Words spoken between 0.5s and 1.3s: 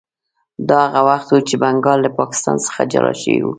دا هغه وخت